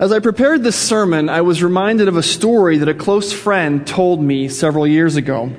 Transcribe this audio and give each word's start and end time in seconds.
As 0.00 0.12
I 0.12 0.20
prepared 0.20 0.62
this 0.62 0.76
sermon, 0.76 1.28
I 1.28 1.40
was 1.40 1.60
reminded 1.60 2.06
of 2.06 2.16
a 2.16 2.22
story 2.22 2.78
that 2.78 2.88
a 2.88 2.94
close 2.94 3.32
friend 3.32 3.84
told 3.84 4.22
me 4.22 4.48
several 4.48 4.86
years 4.86 5.16
ago. 5.16 5.50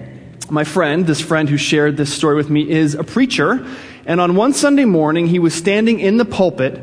My 0.49 0.63
friend, 0.63 1.05
this 1.05 1.19
friend 1.19 1.49
who 1.49 1.57
shared 1.57 1.97
this 1.97 2.13
story 2.13 2.37
with 2.37 2.49
me, 2.49 2.69
is 2.69 2.95
a 2.95 3.03
preacher, 3.03 3.67
and 4.05 4.21
on 4.21 4.37
one 4.37 4.53
Sunday 4.53 4.85
morning, 4.85 5.27
he 5.27 5.39
was 5.39 5.53
standing 5.53 5.99
in 5.99 6.15
the 6.15 6.23
pulpit 6.23 6.81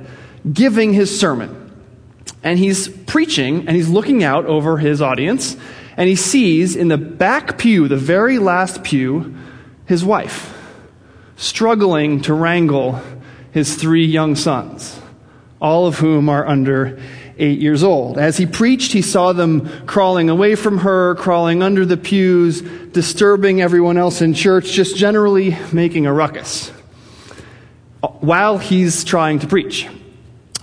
giving 0.53 0.93
his 0.93 1.19
sermon. 1.19 1.73
And 2.43 2.59
he's 2.59 2.89
preaching, 2.89 3.67
and 3.67 3.71
he's 3.75 3.89
looking 3.89 4.23
out 4.23 4.45
over 4.45 4.77
his 4.77 5.01
audience, 5.01 5.57
and 5.97 6.11
he 6.11 6.17
sees 6.17 6.77
in 6.77 6.89
the 6.89 6.99
back 6.99 7.57
pew, 7.57 7.89
the 7.89 7.97
very 7.97 8.39
last 8.39 8.85
pew, 8.85 9.35
his 9.87 10.05
wife 10.05 10.53
struggling 11.37 12.21
to 12.21 12.35
wrangle 12.35 13.01
his 13.53 13.77
three 13.77 14.05
young 14.05 14.37
sons, 14.37 15.01
all 15.59 15.87
of 15.87 16.01
whom 16.01 16.29
are 16.29 16.47
under 16.47 17.01
eight 17.39 17.59
years 17.59 17.83
old. 17.83 18.19
As 18.19 18.37
he 18.37 18.47
preached, 18.47 18.93
he 18.93 19.03
saw 19.03 19.33
them 19.33 19.69
crawling 19.87 20.31
away 20.31 20.55
from 20.55 20.79
her, 20.79 21.15
crawling 21.17 21.63
under 21.63 21.85
the 21.85 21.97
pews, 21.97 22.63
disturbing 22.63 23.61
everyone 23.61 23.99
else 23.99 24.23
in 24.23 24.35
church, 24.35 24.73
just 24.73 24.97
generally 24.97 25.57
making 25.73 26.07
a 26.07 26.13
ruckus 26.13 26.71
uh, 28.03 28.09
while 28.21 28.59
he's 28.59 29.05
trying 29.05 29.39
to 29.41 29.47
preach. 29.47 29.89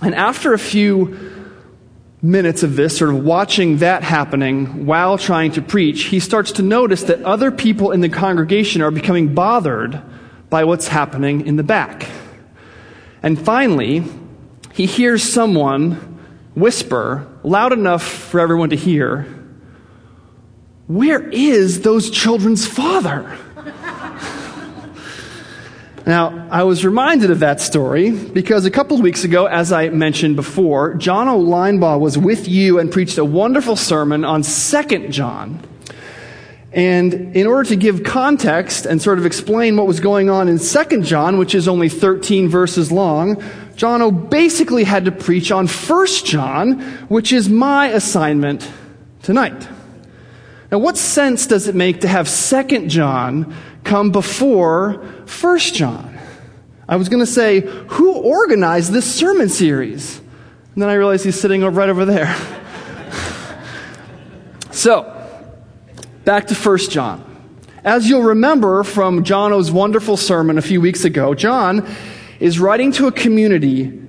And 0.02 0.14
after 0.14 0.52
a 0.52 0.58
few 0.58 1.32
minutes 2.20 2.62
of 2.62 2.74
this, 2.74 2.98
sort 2.98 3.10
of 3.10 3.22
watching 3.22 3.78
that 3.78 4.02
happening 4.02 4.86
while 4.86 5.18
trying 5.18 5.52
to 5.52 5.62
preach, 5.62 6.04
he 6.04 6.18
starts 6.18 6.52
to 6.52 6.62
notice 6.62 7.04
that 7.04 7.22
other 7.22 7.50
people 7.50 7.92
in 7.92 8.00
the 8.00 8.08
congregation 8.08 8.82
are 8.82 8.90
becoming 8.90 9.34
bothered 9.34 10.02
by 10.50 10.64
what's 10.64 10.88
happening 10.88 11.46
in 11.46 11.56
the 11.56 11.62
back. 11.62 12.08
And 13.22 13.38
finally, 13.38 14.04
he 14.72 14.86
hears 14.86 15.22
someone 15.22 16.13
whisper, 16.54 17.26
loud 17.42 17.72
enough 17.72 18.02
for 18.02 18.40
everyone 18.40 18.70
to 18.70 18.76
hear, 18.76 19.22
Where 20.86 21.28
is 21.28 21.82
those 21.82 22.10
children's 22.10 22.66
father? 22.66 23.38
Now, 26.06 26.48
I 26.50 26.64
was 26.64 26.84
reminded 26.84 27.30
of 27.30 27.38
that 27.38 27.62
story 27.62 28.10
because 28.10 28.66
a 28.66 28.70
couple 28.70 28.94
of 28.98 29.02
weeks 29.02 29.24
ago, 29.24 29.46
as 29.46 29.72
I 29.72 29.88
mentioned 29.88 30.36
before, 30.36 30.92
John 30.94 31.28
O'Linebaugh 31.28 31.98
was 31.98 32.18
with 32.18 32.46
you 32.46 32.78
and 32.78 32.92
preached 32.92 33.16
a 33.16 33.24
wonderful 33.24 33.74
sermon 33.74 34.22
on 34.22 34.42
2 34.42 35.08
John. 35.08 35.66
And 36.74 37.34
in 37.34 37.46
order 37.46 37.66
to 37.70 37.76
give 37.76 38.02
context 38.02 38.84
and 38.84 39.00
sort 39.00 39.18
of 39.18 39.24
explain 39.24 39.78
what 39.78 39.86
was 39.86 40.00
going 40.00 40.28
on 40.28 40.48
in 40.48 40.58
2 40.58 41.02
John, 41.02 41.38
which 41.38 41.54
is 41.54 41.68
only 41.68 41.88
13 41.88 42.48
verses 42.48 42.92
long, 42.92 43.42
John 43.76 44.02
O 44.02 44.10
basically 44.10 44.84
had 44.84 45.06
to 45.06 45.12
preach 45.12 45.50
on 45.50 45.66
1 45.66 46.06
John, 46.24 46.80
which 47.08 47.32
is 47.32 47.48
my 47.48 47.88
assignment 47.88 48.70
tonight. 49.22 49.68
Now, 50.70 50.78
what 50.78 50.96
sense 50.96 51.46
does 51.46 51.68
it 51.68 51.74
make 51.74 52.00
to 52.00 52.08
have 52.08 52.28
2 52.28 52.86
John 52.86 53.54
come 53.84 54.10
before 54.10 54.94
1 55.40 55.58
John? 55.58 56.18
I 56.88 56.96
was 56.96 57.08
going 57.08 57.20
to 57.20 57.30
say, 57.30 57.60
who 57.60 58.14
organized 58.14 58.92
this 58.92 59.12
sermon 59.12 59.48
series? 59.48 60.18
And 60.74 60.82
then 60.82 60.88
I 60.88 60.94
realized 60.94 61.24
he's 61.24 61.40
sitting 61.40 61.64
right 61.64 61.88
over 61.88 62.04
there. 62.04 62.34
so, 64.70 65.10
back 66.24 66.46
to 66.48 66.54
1 66.54 66.78
John. 66.90 67.30
As 67.84 68.08
you'll 68.08 68.22
remember 68.22 68.82
from 68.82 69.24
John 69.24 69.52
O's 69.52 69.70
wonderful 69.70 70.16
sermon 70.16 70.58
a 70.58 70.62
few 70.62 70.80
weeks 70.80 71.04
ago, 71.04 71.34
John 71.34 71.86
is 72.40 72.58
writing 72.58 72.92
to 72.92 73.06
a 73.06 73.12
community 73.12 74.00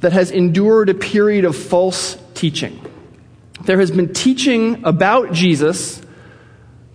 that 0.00 0.12
has 0.12 0.30
endured 0.30 0.88
a 0.88 0.94
period 0.94 1.44
of 1.44 1.56
false 1.56 2.16
teaching. 2.34 2.80
There 3.64 3.78
has 3.78 3.90
been 3.90 4.12
teaching 4.12 4.84
about 4.84 5.32
Jesus, 5.32 6.02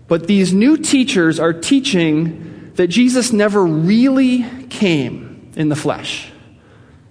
but 0.07 0.27
these 0.27 0.53
new 0.53 0.77
teachers 0.77 1.39
are 1.39 1.53
teaching 1.53 2.73
that 2.75 2.87
Jesus 2.87 3.31
never 3.31 3.65
really 3.65 4.45
came 4.69 5.51
in 5.55 5.69
the 5.69 5.75
flesh. 5.75 6.31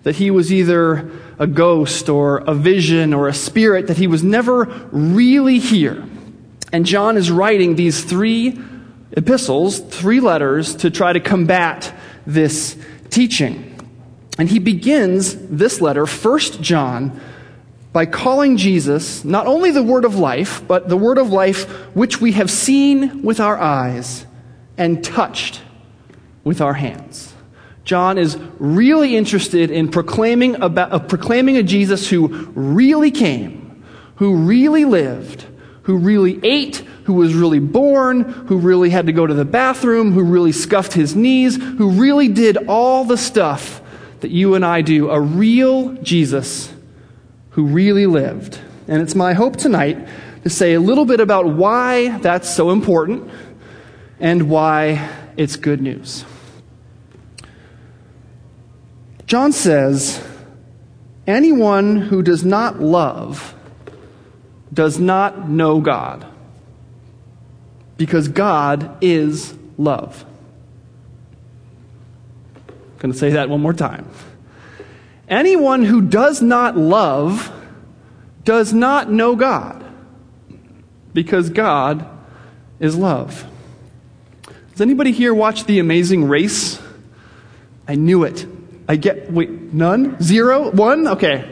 That 0.03 0.17
he 0.17 0.31
was 0.31 0.53
either 0.53 1.11
a 1.39 1.47
ghost 1.47 2.09
or 2.09 2.39
a 2.39 2.55
vision 2.55 3.13
or 3.13 3.29
a 3.29 3.35
spirit, 3.35 3.89
that 3.89 3.97
he 3.97 4.07
was 4.07 4.23
never 4.23 4.65
really 4.93 5.59
here. 5.59 6.05
And 6.73 6.85
John 6.85 7.17
is 7.17 7.31
writing 7.31 7.75
these 7.75 8.05
three 8.05 8.59
epistles, 9.13 9.81
three 9.81 10.21
letters, 10.21 10.77
to 10.77 10.91
try 10.91 11.13
to 11.13 11.21
combat 11.21 11.93
this 12.27 12.77
teaching. 13.17 13.73
And 14.39 14.47
he 14.51 14.59
begins 14.59 15.35
this 15.49 15.81
letter, 15.81 16.05
1 16.05 16.39
John, 16.61 17.19
by 17.95 18.05
calling 18.05 18.59
Jesus 18.59 19.25
not 19.25 19.47
only 19.47 19.71
the 19.71 19.83
word 19.83 20.05
of 20.05 20.17
life, 20.17 20.63
but 20.69 20.91
the 20.91 20.99
word 20.99 21.17
of 21.17 21.31
life 21.31 21.65
which 21.97 22.21
we 22.21 22.33
have 22.33 22.51
seen 22.51 23.23
with 23.23 23.41
our 23.41 23.57
eyes 23.57 24.27
and 24.77 25.03
touched 25.03 25.63
with 26.45 26.61
our 26.61 26.75
hands. 26.75 27.33
John 27.85 28.19
is 28.19 28.37
really 28.59 29.17
interested 29.17 29.71
in 29.71 29.91
proclaiming, 29.91 30.61
about, 30.61 30.93
uh, 30.93 30.99
proclaiming 30.99 31.57
a 31.57 31.63
Jesus 31.63 32.11
who 32.11 32.29
really 32.55 33.11
came, 33.11 33.83
who 34.17 34.37
really 34.37 34.85
lived, 34.85 35.47
who 35.85 35.97
really 35.97 36.39
ate, 36.43 36.86
who 37.07 37.15
was 37.15 37.35
really 37.35 37.61
born, 37.61 38.23
who 38.23 38.59
really 38.59 38.91
had 38.91 39.07
to 39.07 39.13
go 39.13 39.25
to 39.25 39.33
the 39.33 39.45
bathroom, 39.45 40.13
who 40.13 40.25
really 40.25 40.51
scuffed 40.51 40.93
his 40.93 41.15
knees, 41.15 41.55
who 41.55 41.91
really 41.91 42.27
did 42.27 42.57
all 42.67 43.05
the 43.05 43.17
stuff 43.17 43.81
that 44.21 44.33
you 44.33 44.57
and 44.57 44.67
I 44.67 44.81
do. 44.83 45.09
A 45.09 45.21
real 45.21 45.93
Jesus 46.03 46.73
who 47.51 47.67
really 47.67 48.07
lived. 48.07 48.59
And 48.89 49.01
it's 49.01 49.15
my 49.15 49.35
hope 49.35 49.55
tonight 49.55 50.09
to 50.43 50.51
say 50.51 50.75
a 50.75 50.81
little 50.81 51.05
bit 51.05 51.21
about 51.21 51.47
why 51.47 52.19
that's 52.19 52.53
so 52.53 52.71
important 52.71 53.31
and 54.19 54.51
why 54.51 55.09
it's 55.37 55.55
good 55.55 55.81
news. 55.81 56.25
John 59.27 59.53
says, 59.53 60.27
Anyone 61.25 61.99
who 61.99 62.21
does 62.21 62.45
not 62.45 62.81
love 62.81 63.55
does 64.73 64.99
not 64.99 65.49
know 65.49 65.81
God 65.81 66.27
because 67.97 68.29
God 68.29 68.99
is 69.01 69.55
love. 69.79 70.25
I'm 72.69 72.99
going 72.99 73.13
to 73.13 73.19
say 73.19 73.31
that 73.31 73.49
one 73.49 73.61
more 73.61 73.75
time. 73.75 74.09
Anyone 75.29 75.85
who 75.85 76.01
does 76.01 76.41
not 76.41 76.77
love 76.77 77.53
does 78.45 78.73
not 78.73 79.11
know 79.11 79.37
God 79.37 79.85
because 81.13 81.51
God 81.51 82.09
is 82.79 82.97
love. 82.97 83.45
Does 84.73 84.81
anybody 84.81 85.13
here 85.13 85.35
watch 85.35 85.65
The 85.65 85.79
Amazing 85.79 86.29
Race? 86.29 86.81
I 87.89 87.95
knew 87.95 88.25
it. 88.25 88.47
I 88.89 88.97
get, 88.97 89.33
wait, 89.33 89.51
none? 89.51 90.21
Zero? 90.23 90.71
One? 90.71 91.09
Okay. 91.09 91.51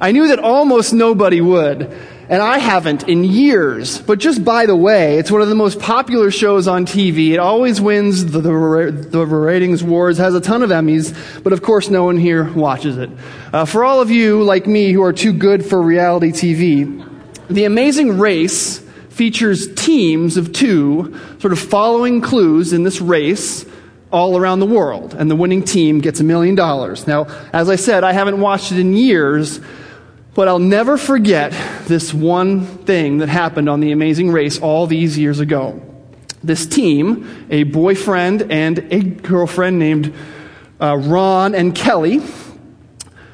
I 0.00 0.12
knew 0.12 0.28
that 0.28 0.38
almost 0.38 0.92
nobody 0.92 1.40
would 1.40 1.96
and 2.28 2.42
I 2.42 2.58
haven't 2.58 3.08
in 3.08 3.24
years. 3.24 3.98
But 3.98 4.18
just 4.18 4.44
by 4.44 4.66
the 4.66 4.76
way, 4.76 5.18
it's 5.18 5.30
one 5.30 5.42
of 5.42 5.48
the 5.48 5.54
most 5.54 5.78
popular 5.78 6.30
shows 6.30 6.66
on 6.66 6.86
TV. 6.86 7.32
It 7.32 7.38
always 7.38 7.80
wins 7.80 8.24
the, 8.32 8.40
the, 8.40 8.90
the 9.10 9.26
ratings 9.26 9.82
wars, 9.82 10.18
has 10.18 10.34
a 10.34 10.40
ton 10.40 10.62
of 10.62 10.70
Emmys, 10.70 11.42
but 11.42 11.52
of 11.52 11.62
course 11.62 11.90
no 11.90 12.04
one 12.04 12.16
here 12.16 12.50
watches 12.52 12.96
it. 12.96 13.10
Uh, 13.52 13.64
for 13.64 13.84
all 13.84 14.00
of 14.00 14.10
you 14.10 14.42
like 14.42 14.66
me 14.66 14.92
who 14.92 15.02
are 15.02 15.12
too 15.12 15.32
good 15.32 15.64
for 15.64 15.80
reality 15.80 16.32
TV, 16.32 17.06
The 17.48 17.64
Amazing 17.64 18.18
Race 18.18 18.80
features 19.10 19.72
teams 19.74 20.36
of 20.36 20.52
two 20.52 21.18
sort 21.38 21.52
of 21.52 21.58
following 21.58 22.20
clues 22.20 22.72
in 22.72 22.82
this 22.82 23.00
race 23.00 23.64
all 24.10 24.36
around 24.36 24.60
the 24.60 24.66
world, 24.66 25.12
and 25.14 25.30
the 25.30 25.36
winning 25.36 25.62
team 25.62 26.00
gets 26.00 26.20
a 26.20 26.24
million 26.24 26.54
dollars. 26.54 27.06
Now, 27.06 27.26
as 27.52 27.68
I 27.68 27.76
said, 27.76 28.04
I 28.04 28.12
haven't 28.12 28.40
watched 28.40 28.70
it 28.70 28.78
in 28.78 28.94
years, 28.94 29.60
but 30.34 30.48
I'll 30.48 30.58
never 30.58 30.96
forget 30.96 31.52
this 31.86 32.12
one 32.12 32.64
thing 32.64 33.18
that 33.18 33.28
happened 33.28 33.68
on 33.68 33.80
the 33.80 33.92
amazing 33.92 34.30
race 34.30 34.58
all 34.58 34.86
these 34.86 35.16
years 35.16 35.40
ago. 35.40 35.80
This 36.42 36.66
team, 36.66 37.46
a 37.50 37.62
boyfriend 37.62 38.50
and 38.50 38.78
a 38.92 39.00
girlfriend 39.00 39.78
named 39.78 40.12
uh, 40.80 40.96
Ron 40.96 41.54
and 41.54 41.74
Kelly, 41.74 42.20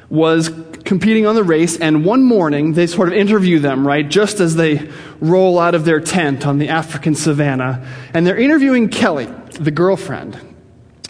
was 0.09 0.49
competing 0.85 1.25
on 1.25 1.35
the 1.35 1.43
race, 1.43 1.77
and 1.77 2.05
one 2.05 2.21
morning 2.21 2.73
they 2.73 2.85
sort 2.85 3.07
of 3.07 3.13
interview 3.13 3.59
them, 3.59 3.87
right, 3.87 4.07
just 4.07 4.39
as 4.39 4.55
they 4.55 4.89
roll 5.19 5.57
out 5.57 5.73
of 5.73 5.85
their 5.85 5.99
tent 5.99 6.45
on 6.45 6.59
the 6.59 6.69
African 6.69 7.15
savannah. 7.15 7.85
And 8.13 8.27
they're 8.27 8.37
interviewing 8.37 8.89
Kelly, 8.89 9.25
the 9.59 9.71
girlfriend. 9.71 10.37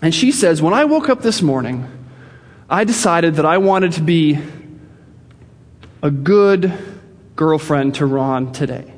And 0.01 0.13
she 0.13 0.31
says, 0.31 0.61
When 0.61 0.73
I 0.73 0.85
woke 0.85 1.09
up 1.09 1.21
this 1.21 1.41
morning, 1.41 1.87
I 2.69 2.83
decided 2.83 3.35
that 3.35 3.45
I 3.45 3.57
wanted 3.57 3.93
to 3.93 4.01
be 4.01 4.39
a 6.01 6.09
good 6.09 6.73
girlfriend 7.35 7.95
to 7.95 8.05
Ron 8.05 8.51
today. 8.51 8.91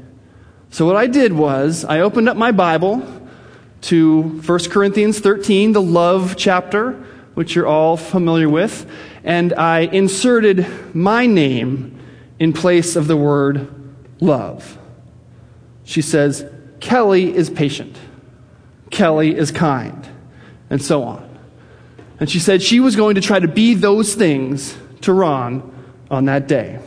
So, 0.70 0.86
what 0.86 0.96
I 0.96 1.08
did 1.08 1.34
was, 1.34 1.86
I 1.86 2.00
opened 2.00 2.30
up 2.30 2.38
my 2.38 2.52
Bible 2.52 3.06
to 3.82 4.22
1 4.22 4.60
Corinthians 4.70 5.20
13, 5.20 5.74
the 5.74 5.82
love 5.82 6.36
chapter, 6.38 6.94
which 7.34 7.56
you're 7.56 7.68
all 7.68 7.98
familiar 7.98 8.48
with, 8.48 8.90
and 9.24 9.54
I 9.54 9.82
inserted 9.82 10.66
my 10.96 11.26
name 11.26 12.00
in 12.40 12.54
place 12.54 12.96
of 12.96 13.08
the 13.08 13.18
word 13.18 13.68
love. 14.22 14.78
She 15.84 16.02
says, 16.02 16.46
Kelly 16.80 17.36
is 17.36 17.50
patient. 17.50 17.98
Kelly 18.90 19.36
is 19.36 19.52
kind. 19.52 20.08
And 20.70 20.82
so 20.82 21.04
on. 21.04 21.40
And 22.20 22.30
she 22.30 22.40
said 22.40 22.62
she 22.62 22.80
was 22.80 22.96
going 22.96 23.16
to 23.16 23.22
try 23.22 23.40
to 23.40 23.48
be 23.48 23.74
those 23.74 24.16
things 24.16 24.78
to 25.02 25.12
Ron 25.12 25.70
on 26.10 26.26
that 26.26 26.48
day. 26.48 26.80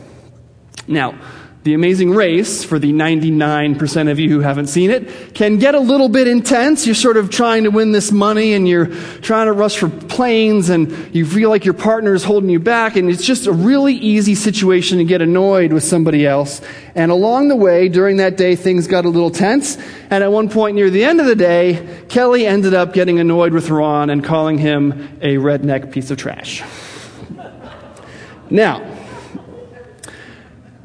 Now, 0.87 1.19
the 1.67 1.73
Amazing 1.73 2.11
Race, 2.11 2.63
for 2.63 2.79
the 2.79 2.93
99% 2.93 4.09
of 4.09 4.19
you 4.19 4.29
who 4.29 4.39
haven't 4.39 4.67
seen 4.67 4.89
it, 4.89 5.35
can 5.35 5.57
get 5.57 5.75
a 5.75 5.79
little 5.81 6.07
bit 6.07 6.25
intense. 6.25 6.85
You're 6.85 6.95
sort 6.95 7.17
of 7.17 7.29
trying 7.29 7.65
to 7.65 7.71
win 7.71 7.91
this 7.91 8.09
money 8.09 8.53
and 8.53 8.65
you're 8.65 8.85
trying 8.85 9.47
to 9.47 9.51
rush 9.51 9.77
for 9.77 9.89
planes 9.89 10.69
and 10.69 11.13
you 11.13 11.25
feel 11.25 11.49
like 11.49 11.65
your 11.65 11.73
partner 11.73 12.13
is 12.13 12.23
holding 12.23 12.49
you 12.49 12.61
back 12.61 12.95
and 12.95 13.09
it's 13.09 13.25
just 13.25 13.47
a 13.47 13.51
really 13.51 13.95
easy 13.95 14.33
situation 14.33 14.99
to 14.99 15.03
get 15.03 15.21
annoyed 15.21 15.73
with 15.73 15.83
somebody 15.83 16.25
else. 16.25 16.61
And 16.95 17.11
along 17.11 17.49
the 17.49 17.57
way, 17.57 17.89
during 17.89 18.15
that 18.17 18.37
day, 18.37 18.55
things 18.55 18.87
got 18.87 19.03
a 19.03 19.09
little 19.09 19.29
tense. 19.29 19.77
And 20.09 20.23
at 20.23 20.31
one 20.31 20.47
point 20.47 20.75
near 20.75 20.89
the 20.89 21.03
end 21.03 21.19
of 21.19 21.25
the 21.25 21.35
day, 21.35 22.05
Kelly 22.07 22.47
ended 22.47 22.75
up 22.75 22.93
getting 22.93 23.19
annoyed 23.19 23.51
with 23.51 23.69
Ron 23.69 24.09
and 24.09 24.23
calling 24.23 24.57
him 24.57 25.19
a 25.21 25.35
redneck 25.35 25.91
piece 25.91 26.11
of 26.11 26.17
trash. 26.17 26.63
Now, 28.49 28.96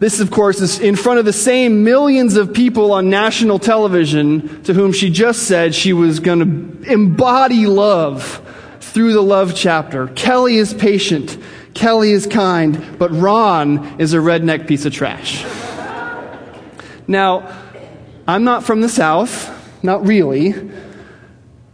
this, 0.02 0.18
of 0.18 0.30
course, 0.32 0.60
is 0.60 0.80
in 0.80 0.96
front 0.96 1.20
of 1.20 1.24
the 1.24 1.32
same 1.32 1.84
millions 1.84 2.36
of 2.36 2.52
people 2.52 2.92
on 2.92 3.08
national 3.08 3.60
television 3.60 4.62
to 4.64 4.74
whom 4.74 4.92
she 4.92 5.10
just 5.10 5.44
said 5.44 5.74
she 5.74 5.92
was 5.92 6.18
going 6.18 6.40
to 6.40 6.92
embody 6.92 7.66
love 7.66 8.42
through 8.80 9.12
the 9.12 9.22
love 9.22 9.54
chapter. 9.54 10.08
Kelly 10.08 10.56
is 10.56 10.74
patient. 10.74 11.38
Kelly 11.74 12.10
is 12.10 12.26
kind, 12.26 12.98
but 12.98 13.12
Ron 13.12 14.00
is 14.00 14.12
a 14.12 14.16
redneck 14.16 14.66
piece 14.66 14.84
of 14.86 14.92
trash. 14.92 15.44
Now, 17.06 17.56
I'm 18.26 18.42
not 18.42 18.64
from 18.64 18.80
the 18.80 18.88
South, 18.88 19.50
not 19.84 20.04
really, 20.04 20.52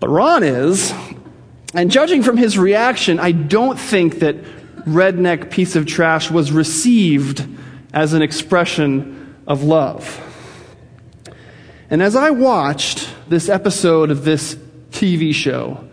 but 0.01 0.09
Ron 0.11 0.43
is. 0.43 0.93
And 1.73 1.91
judging 1.91 2.23
from 2.23 2.37
his 2.37 2.59
reaction, 2.59 3.19
I 3.19 3.33
don't 3.33 3.79
think 3.79 4.19
that 4.19 4.37
redneck 4.85 5.51
piece 5.51 5.77
of 5.77 5.87
trash 5.87 6.31
was 6.31 6.53
received 6.53 7.47
as 7.99 8.13
an 8.13 8.23
expression 8.23 9.35
of 9.45 9.65
love. 9.65 10.25
And 11.91 12.01
as 12.01 12.15
I 12.15 12.31
watched 12.31 13.11
this 13.29 13.49
episode 13.49 14.13
of 14.13 14.25
this 14.25 14.55
TV 14.93 15.35
show, 15.35 15.85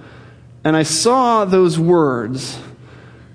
and 0.63 0.77
I 0.77 0.83
saw 0.83 1.45
those 1.45 1.79
words 1.79 2.59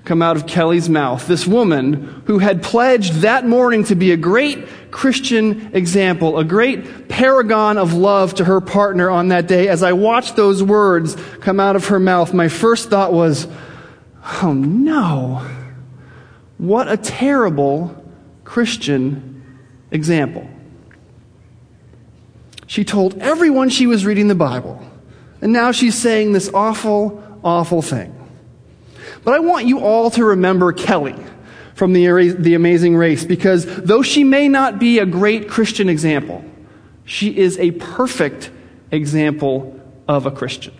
come 0.04 0.22
out 0.22 0.36
of 0.36 0.46
Kelly's 0.46 0.88
mouth, 0.88 1.26
this 1.26 1.48
woman 1.48 2.22
who 2.26 2.38
had 2.38 2.62
pledged 2.62 3.14
that 3.22 3.44
morning 3.44 3.82
to 3.84 3.96
be 3.96 4.12
a 4.12 4.16
great 4.16 4.68
Christian 4.92 5.74
example, 5.74 6.38
a 6.38 6.44
great 6.44 7.08
paragon 7.08 7.76
of 7.76 7.92
love 7.92 8.36
to 8.36 8.44
her 8.44 8.60
partner 8.60 9.10
on 9.10 9.28
that 9.28 9.48
day, 9.48 9.66
as 9.66 9.82
I 9.82 9.94
watched 9.94 10.36
those 10.36 10.62
words 10.62 11.16
come 11.40 11.58
out 11.58 11.74
of 11.74 11.88
her 11.88 11.98
mouth, 11.98 12.32
my 12.32 12.46
first 12.46 12.88
thought 12.88 13.12
was, 13.12 13.48
oh 14.42 14.52
no, 14.52 15.44
what 16.56 16.88
a 16.88 16.96
terrible 16.96 17.99
Christian 18.50 19.44
example. 19.92 20.44
She 22.66 22.82
told 22.82 23.16
everyone 23.18 23.68
she 23.68 23.86
was 23.86 24.04
reading 24.04 24.26
the 24.26 24.34
Bible, 24.34 24.84
and 25.40 25.52
now 25.52 25.70
she's 25.70 25.94
saying 25.94 26.32
this 26.32 26.50
awful, 26.52 27.22
awful 27.44 27.80
thing. 27.80 28.12
But 29.22 29.34
I 29.34 29.38
want 29.38 29.66
you 29.66 29.78
all 29.78 30.10
to 30.10 30.24
remember 30.24 30.72
Kelly 30.72 31.14
from 31.76 31.92
the, 31.92 32.34
the 32.40 32.54
Amazing 32.54 32.96
Race 32.96 33.24
because 33.24 33.66
though 33.84 34.02
she 34.02 34.24
may 34.24 34.48
not 34.48 34.80
be 34.80 34.98
a 34.98 35.06
great 35.06 35.48
Christian 35.48 35.88
example, 35.88 36.44
she 37.04 37.38
is 37.38 37.56
a 37.56 37.70
perfect 37.70 38.50
example 38.90 39.80
of 40.08 40.26
a 40.26 40.32
Christian. 40.32 40.74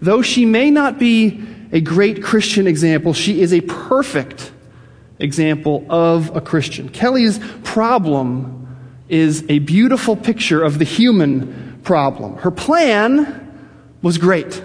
Though 0.00 0.22
she 0.22 0.46
may 0.46 0.70
not 0.70 0.98
be 0.98 1.42
a 1.72 1.82
great 1.82 2.22
Christian 2.22 2.66
example, 2.66 3.12
she 3.12 3.42
is 3.42 3.52
a 3.52 3.60
perfect 3.60 4.50
example 5.22 5.86
of 5.88 6.36
a 6.36 6.40
Christian. 6.40 6.88
Kelly's 6.88 7.38
problem 7.62 8.58
is 9.08 9.44
a 9.48 9.60
beautiful 9.60 10.16
picture 10.16 10.62
of 10.62 10.78
the 10.78 10.84
human 10.84 11.80
problem. 11.84 12.36
Her 12.36 12.50
plan 12.50 13.38
was 14.02 14.18
great. 14.18 14.62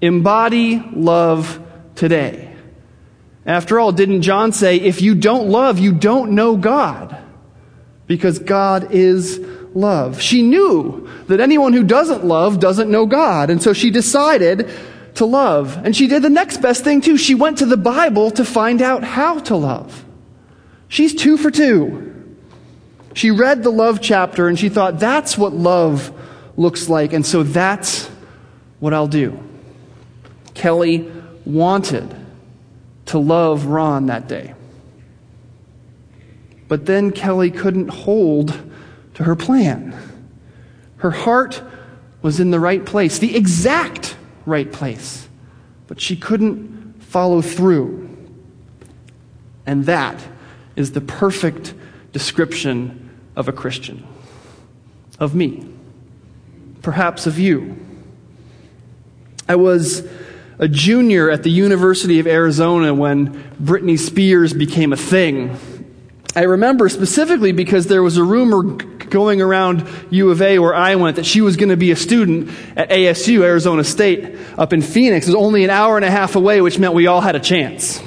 Embody 0.00 0.82
love 0.92 1.60
today. 1.94 2.52
After 3.46 3.78
all, 3.78 3.92
didn't 3.92 4.22
John 4.22 4.52
say, 4.52 4.76
if 4.76 5.02
you 5.02 5.14
don't 5.14 5.48
love, 5.48 5.78
you 5.78 5.92
don't 5.92 6.32
know 6.32 6.56
God? 6.56 7.16
Because 8.06 8.38
God 8.38 8.92
is 8.92 9.38
love. 9.74 10.20
She 10.20 10.42
knew 10.42 11.08
that 11.28 11.40
anyone 11.40 11.72
who 11.72 11.82
doesn't 11.84 12.24
love 12.24 12.60
doesn't 12.60 12.90
know 12.90 13.06
God. 13.06 13.50
And 13.50 13.62
so 13.62 13.72
she 13.72 13.90
decided 13.90 14.70
to 15.14 15.24
love. 15.24 15.76
And 15.84 15.94
she 15.96 16.06
did 16.06 16.22
the 16.22 16.30
next 16.30 16.58
best 16.58 16.84
thing 16.84 17.00
too. 17.00 17.16
She 17.16 17.34
went 17.34 17.58
to 17.58 17.66
the 17.66 17.76
Bible 17.76 18.30
to 18.32 18.44
find 18.44 18.82
out 18.82 19.04
how 19.04 19.38
to 19.40 19.56
love. 19.56 20.04
She's 20.88 21.14
two 21.14 21.36
for 21.36 21.50
two. 21.50 22.36
She 23.14 23.30
read 23.30 23.62
the 23.62 23.70
love 23.70 24.00
chapter 24.00 24.48
and 24.48 24.58
she 24.58 24.68
thought, 24.68 24.98
that's 24.98 25.38
what 25.38 25.52
love 25.52 26.12
looks 26.56 26.88
like. 26.88 27.12
And 27.12 27.24
so 27.24 27.42
that's 27.42 28.06
what 28.80 28.92
I'll 28.92 29.08
do. 29.08 29.38
Kelly 30.54 31.10
wanted 31.44 32.14
to 33.06 33.18
love 33.18 33.66
Ron 33.66 34.06
that 34.06 34.28
day. 34.28 34.54
But 36.66 36.86
then 36.86 37.12
Kelly 37.12 37.50
couldn't 37.50 37.88
hold 37.88 38.58
to 39.14 39.24
her 39.24 39.36
plan. 39.36 39.96
Her 40.96 41.10
heart 41.10 41.62
was 42.22 42.40
in 42.40 42.50
the 42.50 42.58
right 42.58 42.84
place, 42.84 43.18
the 43.18 43.36
exact 43.36 44.16
right 44.46 44.70
place. 44.70 45.28
But 45.86 46.00
she 46.00 46.16
couldn't 46.16 47.02
follow 47.02 47.42
through. 47.42 48.08
And 49.66 49.86
that 49.86 50.22
is 50.76 50.92
the 50.92 51.00
perfect 51.00 51.74
description 52.12 53.10
of 53.36 53.48
a 53.48 53.52
Christian, 53.52 54.06
of 55.18 55.34
me, 55.34 55.68
perhaps 56.82 57.26
of 57.26 57.38
you. 57.38 57.76
I 59.48 59.56
was 59.56 60.06
a 60.58 60.68
junior 60.68 61.30
at 61.30 61.42
the 61.42 61.50
University 61.50 62.18
of 62.20 62.26
Arizona 62.26 62.94
when 62.94 63.34
Britney 63.62 63.98
Spears 63.98 64.52
became 64.52 64.92
a 64.92 64.96
thing. 64.96 65.58
I 66.36 66.42
remember 66.42 66.88
specifically 66.88 67.52
because 67.52 67.86
there 67.86 68.02
was 68.02 68.16
a 68.16 68.24
rumor 68.24 68.78
going 69.14 69.40
around 69.40 69.88
U 70.10 70.30
of 70.32 70.42
A 70.42 70.58
where 70.58 70.74
I 70.74 70.96
went 70.96 71.16
that 71.16 71.24
she 71.24 71.40
was 71.40 71.56
going 71.56 71.68
to 71.68 71.76
be 71.76 71.92
a 71.92 71.96
student 71.96 72.50
at 72.76 72.90
ASU, 72.90 73.42
Arizona 73.42 73.84
State, 73.84 74.36
up 74.58 74.72
in 74.72 74.82
Phoenix. 74.82 75.28
It 75.28 75.30
was 75.30 75.36
only 75.36 75.62
an 75.62 75.70
hour 75.70 75.94
and 75.94 76.04
a 76.04 76.10
half 76.10 76.34
away, 76.34 76.60
which 76.60 76.80
meant 76.80 76.94
we 76.94 77.06
all 77.06 77.20
had 77.20 77.36
a 77.36 77.40
chance. 77.40 78.02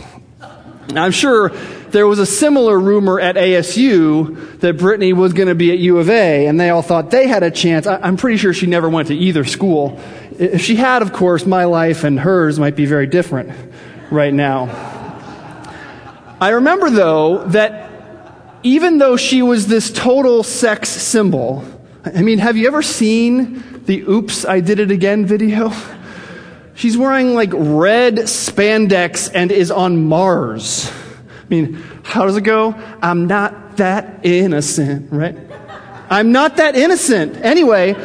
Now, 0.89 1.05
I'm 1.05 1.13
sure 1.13 1.49
there 1.91 2.05
was 2.05 2.19
a 2.19 2.25
similar 2.25 2.77
rumor 2.77 3.21
at 3.21 3.37
ASU 3.37 4.59
that 4.59 4.75
Britney 4.75 5.13
was 5.13 5.31
going 5.31 5.47
to 5.47 5.55
be 5.55 5.71
at 5.71 5.79
U 5.79 5.97
of 5.97 6.09
A, 6.09 6.47
and 6.47 6.59
they 6.59 6.69
all 6.71 6.81
thought 6.81 7.09
they 7.09 7.27
had 7.27 7.41
a 7.41 7.51
chance. 7.51 7.87
I'm 7.87 8.17
pretty 8.17 8.35
sure 8.35 8.53
she 8.53 8.67
never 8.67 8.89
went 8.89 9.07
to 9.07 9.15
either 9.15 9.45
school. 9.45 9.97
If 10.37 10.61
she 10.61 10.75
had, 10.75 11.01
of 11.01 11.13
course, 11.13 11.45
my 11.45 11.63
life 11.63 12.03
and 12.03 12.19
hers 12.19 12.59
might 12.59 12.75
be 12.75 12.85
very 12.85 13.07
different 13.07 13.51
right 14.11 14.33
now. 14.33 14.65
I 16.41 16.49
remember, 16.49 16.89
though, 16.89 17.45
that 17.47 17.86
even 18.63 18.97
though 18.97 19.17
she 19.17 19.41
was 19.41 19.67
this 19.67 19.91
total 19.91 20.43
sex 20.43 20.89
symbol, 20.89 21.63
I 22.03 22.21
mean, 22.21 22.39
have 22.39 22.57
you 22.57 22.67
ever 22.67 22.81
seen 22.81 23.83
the 23.85 24.01
Oops, 24.01 24.45
I 24.45 24.59
Did 24.59 24.79
It 24.79 24.91
Again 24.91 25.25
video? 25.25 25.71
She's 26.75 26.97
wearing 26.97 27.33
like 27.33 27.49
red 27.53 28.15
spandex 28.15 29.31
and 29.33 29.51
is 29.51 29.71
on 29.71 30.05
Mars. 30.05 30.91
I 30.91 31.49
mean, 31.49 31.73
how 32.03 32.25
does 32.25 32.37
it 32.37 32.41
go? 32.41 32.75
I'm 33.01 33.27
not 33.27 33.77
that 33.77 34.25
innocent, 34.25 35.11
right? 35.11 35.35
I'm 36.09 36.31
not 36.31 36.57
that 36.57 36.75
innocent. 36.75 37.37
Anyway, 37.37 37.95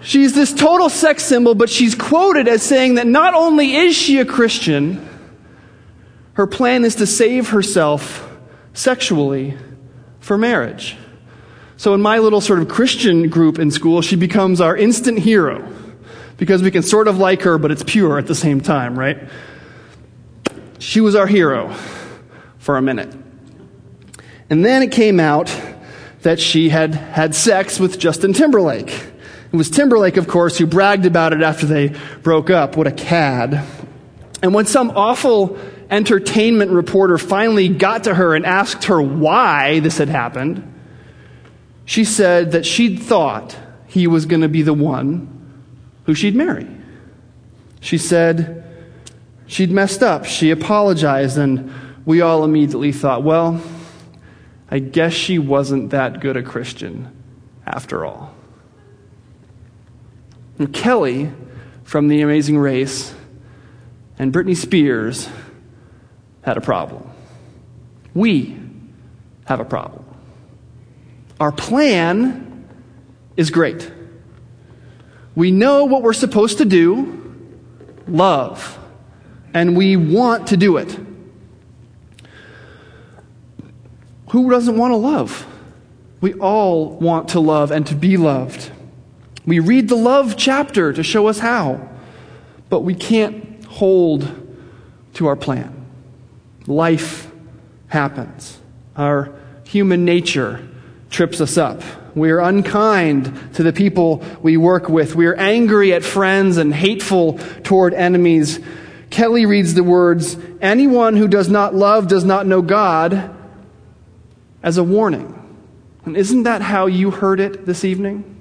she's 0.00 0.34
this 0.34 0.52
total 0.52 0.88
sex 0.88 1.24
symbol, 1.24 1.54
but 1.54 1.70
she's 1.70 1.94
quoted 1.94 2.48
as 2.48 2.62
saying 2.62 2.94
that 2.96 3.06
not 3.06 3.34
only 3.34 3.76
is 3.76 3.96
she 3.96 4.18
a 4.18 4.24
Christian, 4.24 5.08
her 6.34 6.46
plan 6.46 6.84
is 6.84 6.96
to 6.96 7.06
save 7.06 7.50
herself 7.50 8.28
sexually 8.72 9.56
for 10.20 10.38
marriage. 10.38 10.96
So, 11.76 11.94
in 11.94 12.02
my 12.02 12.18
little 12.18 12.40
sort 12.40 12.58
of 12.58 12.68
Christian 12.68 13.28
group 13.28 13.58
in 13.58 13.70
school, 13.70 14.02
she 14.02 14.16
becomes 14.16 14.60
our 14.60 14.76
instant 14.76 15.18
hero 15.20 15.72
because 16.36 16.62
we 16.62 16.70
can 16.70 16.82
sort 16.82 17.08
of 17.08 17.18
like 17.18 17.42
her, 17.42 17.58
but 17.58 17.70
it's 17.70 17.82
pure 17.84 18.18
at 18.18 18.26
the 18.26 18.34
same 18.34 18.60
time, 18.60 18.98
right? 18.98 19.28
She 20.78 21.00
was 21.00 21.14
our 21.14 21.26
hero 21.26 21.74
for 22.58 22.76
a 22.76 22.82
minute. 22.82 23.14
And 24.50 24.64
then 24.64 24.82
it 24.82 24.92
came 24.92 25.20
out 25.20 25.54
that 26.22 26.40
she 26.40 26.68
had 26.68 26.94
had 26.94 27.34
sex 27.34 27.78
with 27.78 27.98
Justin 27.98 28.32
Timberlake. 28.32 28.90
It 29.52 29.56
was 29.56 29.70
Timberlake, 29.70 30.16
of 30.16 30.28
course, 30.28 30.58
who 30.58 30.66
bragged 30.66 31.06
about 31.06 31.32
it 31.32 31.42
after 31.42 31.66
they 31.66 31.94
broke 32.22 32.50
up. 32.50 32.76
What 32.76 32.86
a 32.86 32.92
cad. 32.92 33.64
And 34.42 34.54
when 34.54 34.66
some 34.66 34.90
awful 34.90 35.58
entertainment 35.90 36.70
reporter 36.70 37.18
finally 37.18 37.68
got 37.68 38.04
to 38.04 38.14
her 38.14 38.34
and 38.34 38.44
asked 38.44 38.84
her 38.84 39.00
why 39.00 39.80
this 39.80 39.98
had 39.98 40.08
happened, 40.08 40.74
she 41.84 42.04
said 42.04 42.52
that 42.52 42.66
she'd 42.66 43.00
thought 43.00 43.56
he 43.86 44.06
was 44.06 44.26
going 44.26 44.42
to 44.42 44.48
be 44.48 44.62
the 44.62 44.74
one 44.74 45.34
who 46.04 46.14
she'd 46.14 46.34
marry. 46.34 46.66
She 47.80 47.96
said 47.96 48.64
she'd 49.46 49.70
messed 49.70 50.02
up. 50.02 50.24
She 50.24 50.50
apologized, 50.50 51.38
and 51.38 51.72
we 52.04 52.20
all 52.20 52.44
immediately 52.44 52.92
thought, 52.92 53.22
well, 53.22 53.60
I 54.70 54.80
guess 54.80 55.14
she 55.14 55.38
wasn't 55.38 55.90
that 55.90 56.20
good 56.20 56.36
a 56.36 56.42
Christian 56.42 57.10
after 57.66 58.04
all. 58.04 58.34
And 60.58 60.72
Kelly 60.72 61.32
from 61.84 62.08
The 62.08 62.20
Amazing 62.20 62.58
Race 62.58 63.14
and 64.18 64.32
Britney 64.32 64.56
Spears 64.56 65.28
had 66.48 66.56
a 66.56 66.62
problem. 66.62 67.02
We 68.14 68.58
have 69.44 69.60
a 69.60 69.66
problem. 69.66 70.02
Our 71.38 71.52
plan 71.52 72.66
is 73.36 73.50
great. 73.50 73.92
We 75.34 75.50
know 75.50 75.84
what 75.84 76.02
we're 76.02 76.14
supposed 76.14 76.56
to 76.58 76.64
do 76.64 77.14
love, 78.06 78.78
and 79.52 79.76
we 79.76 79.98
want 79.98 80.46
to 80.46 80.56
do 80.56 80.78
it. 80.78 80.98
Who 84.30 84.50
doesn't 84.50 84.78
want 84.78 84.92
to 84.92 84.96
love? 84.96 85.46
We 86.22 86.32
all 86.32 86.92
want 86.98 87.28
to 87.30 87.40
love 87.40 87.70
and 87.70 87.86
to 87.88 87.94
be 87.94 88.16
loved. 88.16 88.70
We 89.44 89.58
read 89.58 89.90
the 89.90 89.96
love 89.96 90.38
chapter 90.38 90.94
to 90.94 91.02
show 91.02 91.26
us 91.26 91.40
how, 91.40 91.90
but 92.70 92.80
we 92.80 92.94
can't 92.94 93.62
hold 93.66 94.32
to 95.12 95.26
our 95.26 95.36
plan. 95.36 95.77
Life 96.68 97.30
happens. 97.86 98.60
Our 98.94 99.32
human 99.64 100.04
nature 100.04 100.68
trips 101.08 101.40
us 101.40 101.56
up. 101.56 101.82
We 102.14 102.30
are 102.30 102.40
unkind 102.40 103.54
to 103.54 103.62
the 103.62 103.72
people 103.72 104.22
we 104.42 104.58
work 104.58 104.88
with. 104.88 105.14
We 105.14 105.26
are 105.26 105.34
angry 105.34 105.94
at 105.94 106.04
friends 106.04 106.58
and 106.58 106.74
hateful 106.74 107.38
toward 107.62 107.94
enemies. 107.94 108.60
Kelly 109.08 109.46
reads 109.46 109.72
the 109.72 109.82
words, 109.82 110.36
Anyone 110.60 111.16
who 111.16 111.26
does 111.26 111.48
not 111.48 111.74
love 111.74 112.06
does 112.06 112.24
not 112.24 112.46
know 112.46 112.60
God, 112.60 113.34
as 114.62 114.76
a 114.76 114.84
warning. 114.84 115.34
And 116.04 116.18
isn't 116.18 116.42
that 116.42 116.60
how 116.60 116.84
you 116.84 117.10
heard 117.10 117.40
it 117.40 117.64
this 117.64 117.82
evening? 117.82 118.34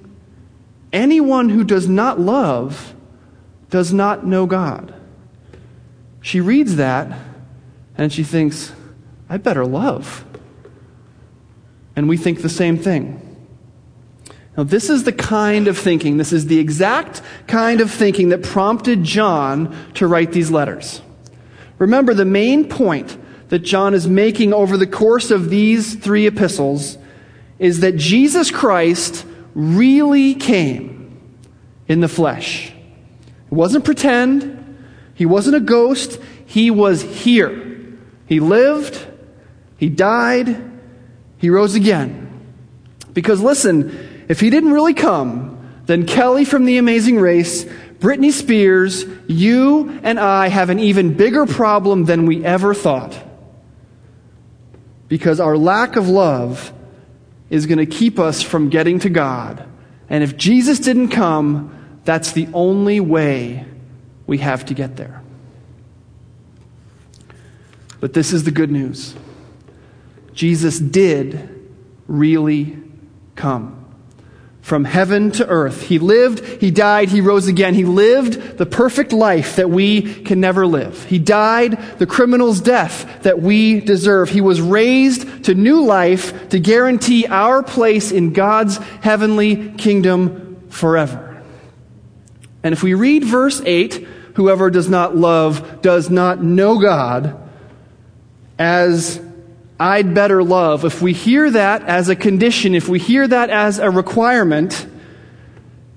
Anyone 0.92 1.48
who 1.48 1.64
does 1.64 1.88
not 1.88 2.20
love 2.20 2.94
does 3.70 3.94
not 3.94 4.26
know 4.26 4.46
God. 4.46 4.94
She 6.22 6.42
reads 6.42 6.76
that 6.76 7.18
and 7.98 8.14
she 8.14 8.24
thinks, 8.24 8.72
I 9.30 9.38
better 9.38 9.66
love. 9.66 10.24
And 11.96 12.08
we 12.08 12.16
think 12.16 12.42
the 12.42 12.50
same 12.50 12.78
thing. 12.78 13.24
Now, 14.56 14.64
this 14.64 14.90
is 14.90 15.04
the 15.04 15.12
kind 15.12 15.68
of 15.68 15.78
thinking, 15.78 16.18
this 16.18 16.34
is 16.34 16.48
the 16.48 16.60
exact 16.60 17.22
kind 17.48 17.82
of 17.82 17.92
thinking 17.92 18.30
that 18.30 18.44
prompted 18.44 19.04
John 19.04 19.76
to 19.96 20.08
write 20.08 20.32
these 20.32 20.50
letters. 20.50 21.02
Remember, 21.78 22.14
the 22.14 22.26
main 22.26 22.68
point 22.68 23.18
that 23.50 23.60
John 23.60 23.94
is 23.94 24.08
making 24.08 24.54
over 24.54 24.78
the 24.78 24.88
course 24.88 25.32
of 25.32 25.50
these 25.50 25.96
three 25.96 26.26
epistles 26.26 26.98
is 27.60 27.80
that 27.82 27.98
Jesus 27.98 28.52
Christ 28.52 29.26
really 29.54 30.36
came 30.36 31.20
in 31.88 32.00
the 32.00 32.08
flesh. 32.08 32.70
It 32.70 33.54
wasn't 33.54 33.86
pretend, 33.86 34.78
he 35.14 35.26
wasn't 35.26 35.56
a 35.56 35.62
ghost, 35.62 36.20
he 36.46 36.70
was 36.72 37.02
here. 37.02 37.77
He 38.28 38.40
lived, 38.40 39.06
he 39.78 39.90
died, 39.90 40.72
he 41.38 41.50
rose 41.50 41.76
again. 41.76 42.24
Because 43.14 43.42
listen, 43.42 44.26
if 44.28 44.40
he 44.40 44.50
didn't 44.50 44.74
really 44.74 44.94
come, 44.94 45.54
then 45.86 46.06
Kelly 46.06 46.46
from 46.46 46.66
The 46.66 46.78
Amazing 46.78 47.20
Race, 47.20 47.66
Britney 48.00 48.32
Spears, 48.32 49.06
you 49.28 50.00
and 50.04 50.20
I 50.20 50.50
have 50.50 50.70
an 50.70 50.80
even 50.80 51.14
bigger 51.16 51.46
problem 51.46 52.06
than 52.06 52.26
we 52.26 52.44
ever 52.44 52.74
thought. 52.74 53.18
Because 55.08 55.40
our 55.40 55.58
lack 55.58 55.96
of 55.96 56.10
love 56.10 56.74
is 57.50 57.66
going 57.66 57.78
to 57.78 57.86
keep 57.86 58.20
us 58.20 58.42
from 58.42 58.70
getting 58.70 59.00
to 59.00 59.10
God. 59.10 59.66
And 60.10 60.24
if 60.24 60.38
Jesus 60.38 60.80
didn't 60.80 61.10
come, 61.10 62.00
that's 62.04 62.34
the 62.34 62.50
only 62.54 63.00
way 63.00 63.66
we 64.28 64.40
have 64.40 64.66
to 64.66 64.74
get 64.74 64.98
there. 64.98 65.17
But 68.00 68.14
this 68.14 68.34
is 68.34 68.44
the 68.44 68.52
good 68.52 68.72
news 68.72 69.16
Jesus 70.34 70.80
did 70.80 71.50
really 72.08 72.78
come. 73.36 73.74
From 74.62 74.84
heaven 74.84 75.32
to 75.32 75.48
earth. 75.48 75.84
He 75.84 75.98
lived, 75.98 76.46
he 76.62 76.72
died, 76.72 77.08
he 77.08 77.22
rose 77.22 77.48
again. 77.48 77.74
He 77.74 77.86
lived 77.86 78.58
the 78.58 78.66
perfect 78.66 79.14
life 79.14 79.56
that 79.56 79.70
we 79.70 80.02
can 80.24 80.42
never 80.42 80.68
live. 80.68 81.06
He 81.06 81.20
died 81.20 81.80
the 82.00 82.06
criminal's 82.06 82.60
death 82.60 83.24
that 83.24 83.42
we 83.42 83.80
deserve. 83.80 84.30
He 84.30 84.42
was 84.42 84.60
raised 84.60 85.46
to 85.46 85.56
new 85.56 85.86
life 85.86 86.50
to 86.50 86.60
guarantee 86.60 87.26
our 87.28 87.64
place 87.64 88.12
in 88.12 88.34
God's 88.34 88.76
heavenly 89.02 89.72
kingdom 89.72 90.68
forever. 90.70 91.42
And 92.62 92.74
if 92.74 92.84
we 92.84 92.94
read 92.94 93.24
verse 93.24 93.62
8, 93.66 94.06
whoever 94.36 94.70
does 94.70 94.90
not 94.90 95.16
love 95.16 95.82
does 95.82 96.10
not 96.10 96.44
know 96.44 96.78
God, 96.78 97.47
as 98.58 99.22
I'd 99.80 100.14
better 100.14 100.44
love, 100.44 100.86
if 100.86 101.02
we 101.02 101.14
hear 101.14 101.52
that 101.52 101.84
as 101.84 102.10
a 102.10 102.16
condition, 102.16 102.74
if 102.74 102.90
we 102.90 103.00
hear 103.00 103.28
that 103.28 103.50
as 103.50 103.80
a 103.80 103.92
requirement, 103.92 104.88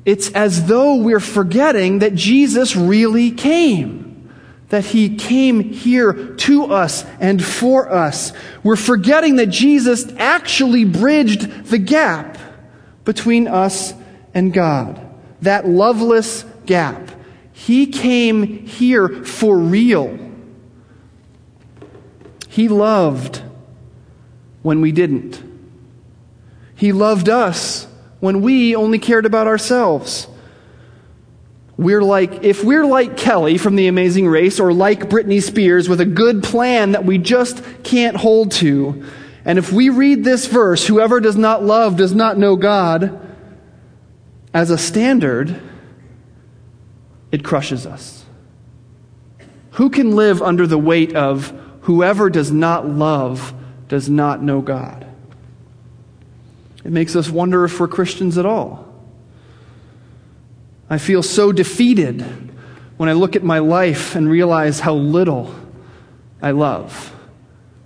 it's 0.04 0.30
as 0.32 0.66
though 0.66 0.96
we're 0.96 1.20
forgetting 1.20 2.00
that 2.00 2.14
Jesus 2.14 2.76
really 2.76 3.30
came. 3.30 4.30
That 4.68 4.84
he 4.84 5.16
came 5.16 5.60
here 5.60 6.12
to 6.12 6.66
us 6.66 7.04
and 7.18 7.42
for 7.42 7.90
us. 7.90 8.32
We're 8.62 8.76
forgetting 8.76 9.36
that 9.36 9.46
Jesus 9.46 10.06
actually 10.16 10.84
bridged 10.84 11.64
the 11.64 11.78
gap 11.78 12.38
between 13.04 13.48
us 13.48 13.94
and 14.32 14.52
God. 14.52 15.00
That 15.42 15.66
loveless 15.66 16.44
gap. 16.66 17.10
He 17.52 17.86
came 17.86 18.66
here 18.66 19.24
for 19.24 19.58
real. 19.58 20.29
He 22.60 22.68
loved 22.68 23.40
when 24.60 24.82
we 24.82 24.92
didn't. 24.92 25.42
He 26.74 26.92
loved 26.92 27.30
us 27.30 27.86
when 28.18 28.42
we 28.42 28.76
only 28.76 28.98
cared 28.98 29.24
about 29.24 29.46
ourselves. 29.46 30.28
We're 31.78 32.02
like, 32.02 32.44
if 32.44 32.62
we're 32.62 32.84
like 32.84 33.16
Kelly 33.16 33.56
from 33.56 33.76
The 33.76 33.86
Amazing 33.86 34.28
Race 34.28 34.60
or 34.60 34.74
like 34.74 35.08
Britney 35.08 35.42
Spears 35.42 35.88
with 35.88 36.02
a 36.02 36.04
good 36.04 36.42
plan 36.42 36.92
that 36.92 37.06
we 37.06 37.16
just 37.16 37.62
can't 37.82 38.18
hold 38.18 38.52
to, 38.52 39.06
and 39.46 39.58
if 39.58 39.72
we 39.72 39.88
read 39.88 40.22
this 40.22 40.46
verse, 40.46 40.86
whoever 40.86 41.18
does 41.18 41.36
not 41.36 41.64
love 41.64 41.96
does 41.96 42.14
not 42.14 42.36
know 42.36 42.56
God, 42.56 43.26
as 44.52 44.68
a 44.68 44.76
standard, 44.76 45.58
it 47.32 47.42
crushes 47.42 47.86
us. 47.86 48.26
Who 49.70 49.88
can 49.88 50.14
live 50.14 50.42
under 50.42 50.66
the 50.66 50.76
weight 50.76 51.16
of 51.16 51.54
whoever 51.90 52.30
does 52.30 52.52
not 52.52 52.86
love 52.86 53.52
does 53.88 54.08
not 54.08 54.40
know 54.40 54.60
God. 54.60 55.04
It 56.84 56.92
makes 56.92 57.16
us 57.16 57.28
wonder 57.28 57.64
if 57.64 57.80
we're 57.80 57.88
Christians 57.88 58.38
at 58.38 58.46
all. 58.46 58.86
I 60.88 60.98
feel 60.98 61.24
so 61.24 61.50
defeated 61.50 62.22
when 62.96 63.08
I 63.08 63.14
look 63.14 63.34
at 63.34 63.42
my 63.42 63.58
life 63.58 64.14
and 64.14 64.30
realize 64.30 64.78
how 64.78 64.94
little 64.94 65.52
I 66.40 66.52
love. 66.52 67.12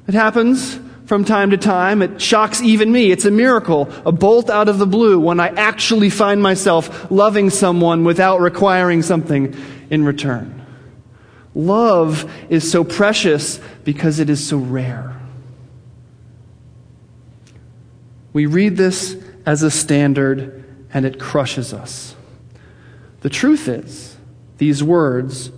It 0.06 0.12
happens 0.12 0.78
from 1.06 1.24
time 1.24 1.48
to 1.52 1.56
time. 1.56 2.02
It 2.02 2.20
shocks 2.20 2.60
even 2.60 2.92
me. 2.92 3.10
It's 3.10 3.24
a 3.24 3.30
miracle, 3.30 3.90
a 4.04 4.12
bolt 4.12 4.50
out 4.50 4.68
of 4.68 4.76
the 4.76 4.86
blue 4.86 5.18
when 5.18 5.40
I 5.40 5.48
actually 5.48 6.10
find 6.10 6.42
myself 6.42 7.10
loving 7.10 7.48
someone 7.48 8.04
without 8.04 8.42
requiring 8.42 9.00
something 9.00 9.56
in 9.88 10.04
return. 10.04 10.63
Love 11.54 12.30
is 12.48 12.68
so 12.68 12.82
precious 12.82 13.60
because 13.84 14.18
it 14.18 14.28
is 14.28 14.44
so 14.44 14.56
rare. 14.56 15.20
We 18.32 18.46
read 18.46 18.76
this 18.76 19.16
as 19.46 19.62
a 19.62 19.70
standard 19.70 20.64
and 20.92 21.06
it 21.06 21.20
crushes 21.20 21.72
us. 21.72 22.16
The 23.20 23.30
truth 23.30 23.68
is, 23.68 24.16
these 24.58 24.82
words, 24.82 25.50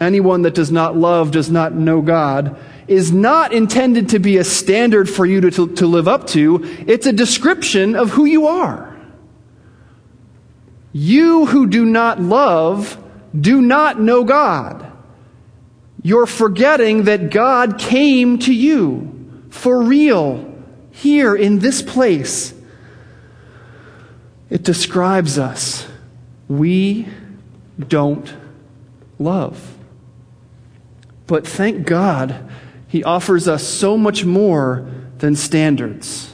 anyone 0.00 0.42
that 0.42 0.54
does 0.54 0.70
not 0.70 0.96
love 0.96 1.30
does 1.30 1.50
not 1.50 1.74
know 1.74 2.00
God, 2.00 2.56
is 2.88 3.12
not 3.12 3.52
intended 3.52 4.08
to 4.10 4.18
be 4.18 4.36
a 4.38 4.44
standard 4.44 5.08
for 5.08 5.26
you 5.26 5.40
to, 5.42 5.74
to, 5.74 5.86
live 5.86 6.08
up 6.08 6.26
to. 6.28 6.60
It's 6.86 7.06
a 7.06 7.12
description 7.12 7.94
of 7.94 8.10
who 8.10 8.24
you 8.24 8.46
are. 8.46 8.96
You 10.92 11.46
who 11.46 11.68
do 11.68 11.84
not 11.84 12.20
love 12.20 12.96
do 13.38 13.62
not 13.62 14.00
know 14.00 14.24
God. 14.24 14.89
You're 16.02 16.26
forgetting 16.26 17.04
that 17.04 17.30
God 17.30 17.78
came 17.78 18.38
to 18.40 18.54
you 18.54 19.46
for 19.50 19.82
real 19.82 20.50
here 20.90 21.34
in 21.34 21.58
this 21.58 21.82
place. 21.82 22.54
It 24.48 24.62
describes 24.62 25.38
us. 25.38 25.86
We 26.48 27.06
don't 27.78 28.32
love. 29.18 29.76
But 31.26 31.46
thank 31.46 31.86
God, 31.86 32.50
He 32.88 33.04
offers 33.04 33.46
us 33.46 33.66
so 33.66 33.96
much 33.96 34.24
more 34.24 34.88
than 35.18 35.36
standards. 35.36 36.32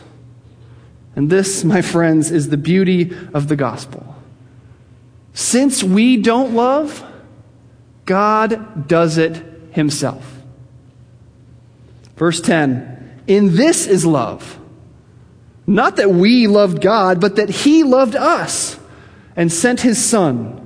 And 1.14 1.28
this, 1.28 1.64
my 1.64 1.82
friends, 1.82 2.30
is 2.30 2.48
the 2.48 2.56
beauty 2.56 3.14
of 3.34 3.48
the 3.48 3.56
gospel. 3.56 4.14
Since 5.34 5.82
we 5.82 6.16
don't 6.16 6.54
love, 6.54 7.04
God 8.06 8.88
does 8.88 9.18
it 9.18 9.42
Himself. 9.76 10.42
Verse 12.16 12.40
10 12.40 13.20
In 13.26 13.54
this 13.54 13.86
is 13.86 14.04
love. 14.04 14.58
Not 15.66 15.96
that 15.96 16.10
we 16.10 16.46
loved 16.46 16.80
God, 16.80 17.20
but 17.20 17.36
that 17.36 17.50
He 17.50 17.84
loved 17.84 18.16
us 18.16 18.78
and 19.36 19.52
sent 19.52 19.82
His 19.82 20.02
Son 20.02 20.62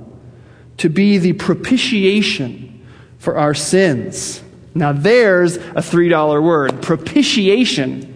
to 0.77 0.89
be 0.89 1.17
the 1.17 1.33
propitiation 1.33 2.85
for 3.19 3.37
our 3.37 3.53
sins. 3.53 4.41
Now, 4.73 4.93
there's 4.93 5.57
a 5.57 5.81
$3 5.81 6.41
word 6.41 6.81
propitiation. 6.81 8.07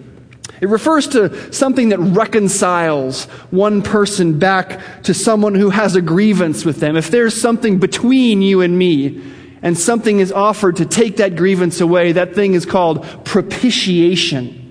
It 0.61 0.69
refers 0.69 1.09
to 1.09 1.51
something 1.51 1.89
that 1.89 1.99
reconciles 1.99 3.25
one 3.51 3.81
person 3.81 4.39
back 4.39 5.03
to 5.03 5.13
someone 5.13 5.55
who 5.55 5.71
has 5.71 5.97
a 5.97 6.01
grievance 6.01 6.63
with 6.63 6.79
them. 6.79 6.95
If 6.95 7.11
there's 7.11 7.39
something 7.39 7.79
between 7.79 8.41
you 8.41 8.61
and 8.61 8.77
me, 8.77 9.21
and 9.65 9.75
something 9.75 10.19
is 10.19 10.31
offered 10.31 10.75
to 10.75 10.85
take 10.85 11.17
that 11.17 11.35
grievance 11.35 11.81
away, 11.81 12.11
that 12.11 12.35
thing 12.35 12.53
is 12.53 12.67
called 12.67 13.03
propitiation. 13.25 14.61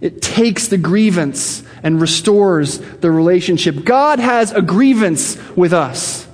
It 0.00 0.20
takes 0.20 0.66
the 0.66 0.76
grievance 0.76 1.62
and 1.84 2.00
restores 2.00 2.80
the 2.80 3.12
relationship. 3.12 3.84
God 3.84 4.18
has 4.18 4.50
a 4.50 4.60
grievance 4.60 5.38
with 5.54 5.72
us 5.72 6.26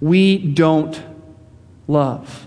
we 0.00 0.38
don't 0.38 0.98
love. 1.86 2.46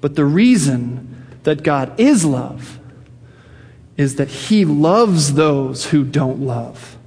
But 0.00 0.16
the 0.16 0.24
reason 0.24 1.28
that 1.44 1.62
God 1.62 1.98
is 2.00 2.24
love 2.24 2.80
is 3.96 4.16
that 4.16 4.28
He 4.28 4.64
loves 4.64 5.34
those 5.34 5.86
who 5.86 6.02
don't 6.02 6.40
love. 6.40 6.98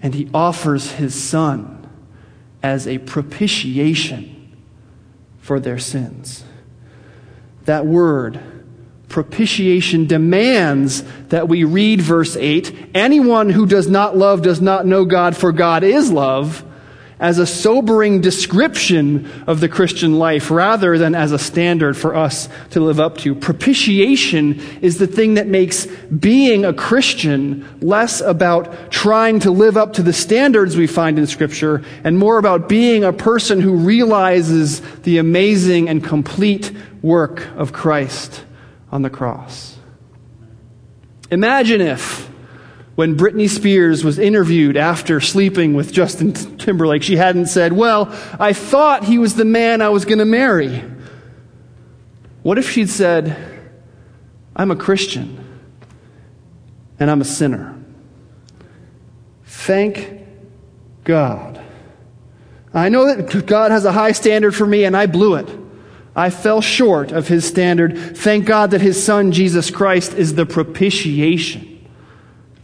And 0.00 0.14
He 0.14 0.30
offers 0.32 0.92
His 0.92 1.20
Son 1.20 1.83
as 2.64 2.88
a 2.88 2.96
propitiation 2.96 4.56
for 5.38 5.60
their 5.60 5.78
sins. 5.78 6.42
That 7.66 7.84
word, 7.84 8.40
propitiation, 9.10 10.06
demands 10.06 11.02
that 11.28 11.46
we 11.46 11.64
read 11.64 12.00
verse 12.00 12.36
8 12.36 12.92
Anyone 12.94 13.50
who 13.50 13.66
does 13.66 13.86
not 13.86 14.16
love 14.16 14.40
does 14.40 14.62
not 14.62 14.86
know 14.86 15.04
God, 15.04 15.36
for 15.36 15.52
God 15.52 15.84
is 15.84 16.10
love 16.10 16.64
as 17.24 17.38
a 17.38 17.46
sobering 17.46 18.20
description 18.20 19.26
of 19.46 19.60
the 19.60 19.68
Christian 19.68 20.18
life 20.18 20.50
rather 20.50 20.98
than 20.98 21.14
as 21.14 21.32
a 21.32 21.38
standard 21.38 21.96
for 21.96 22.14
us 22.14 22.50
to 22.68 22.80
live 22.80 23.00
up 23.00 23.16
to. 23.16 23.34
Propitiation 23.34 24.60
is 24.82 24.98
the 24.98 25.06
thing 25.06 25.32
that 25.32 25.46
makes 25.46 25.86
being 25.86 26.66
a 26.66 26.74
Christian 26.74 27.66
less 27.80 28.20
about 28.20 28.90
trying 28.90 29.40
to 29.40 29.50
live 29.50 29.78
up 29.78 29.94
to 29.94 30.02
the 30.02 30.12
standards 30.12 30.76
we 30.76 30.86
find 30.86 31.18
in 31.18 31.26
Scripture 31.26 31.82
and 32.04 32.18
more 32.18 32.36
about 32.36 32.68
being 32.68 33.04
a 33.04 33.12
person 33.12 33.58
who 33.58 33.74
realizes 33.74 34.82
the 35.04 35.16
amazing 35.16 35.88
and 35.88 36.04
complete 36.04 36.72
work 37.00 37.46
of 37.56 37.72
Christ 37.72 38.44
on 38.92 39.00
the 39.00 39.08
cross. 39.08 39.78
Imagine 41.30 41.80
if 41.80 42.30
when 42.94 43.16
Britney 43.16 43.48
Spears 43.48 44.04
was 44.04 44.18
interviewed 44.18 44.76
after 44.76 45.20
sleeping 45.20 45.74
with 45.74 45.92
Justin 45.92 46.32
Timberlake, 46.32 47.02
she 47.02 47.16
hadn't 47.16 47.46
said, 47.46 47.72
Well, 47.72 48.08
I 48.38 48.52
thought 48.52 49.04
he 49.04 49.18
was 49.18 49.34
the 49.34 49.44
man 49.44 49.82
I 49.82 49.88
was 49.88 50.04
going 50.04 50.18
to 50.18 50.24
marry. 50.24 50.84
What 52.42 52.58
if 52.58 52.70
she'd 52.70 52.90
said, 52.90 53.36
I'm 54.54 54.70
a 54.70 54.76
Christian 54.76 55.44
and 57.00 57.10
I'm 57.10 57.20
a 57.20 57.24
sinner? 57.24 57.76
Thank 59.44 60.20
God. 61.02 61.60
I 62.72 62.88
know 62.90 63.12
that 63.12 63.46
God 63.46 63.70
has 63.70 63.84
a 63.84 63.92
high 63.92 64.12
standard 64.12 64.54
for 64.54 64.66
me 64.66 64.84
and 64.84 64.96
I 64.96 65.06
blew 65.06 65.34
it. 65.34 65.48
I 66.14 66.30
fell 66.30 66.60
short 66.60 67.10
of 67.10 67.26
his 67.26 67.44
standard. 67.44 68.16
Thank 68.16 68.46
God 68.46 68.70
that 68.70 68.80
his 68.80 69.02
son, 69.02 69.32
Jesus 69.32 69.70
Christ, 69.70 70.14
is 70.14 70.34
the 70.34 70.46
propitiation 70.46 71.73